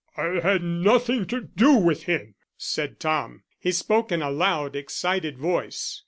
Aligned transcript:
"I 0.17 0.39
had 0.39 0.63
nothing 0.63 1.27
to 1.27 1.41
do 1.41 1.73
with 1.73 2.05
him," 2.05 2.33
said 2.57 2.99
Tom. 2.99 3.43
He 3.59 3.71
spoke 3.71 4.11
in 4.11 4.23
a 4.23 4.31
loud 4.31 4.75
excited 4.75 5.37
voice. 5.37 5.99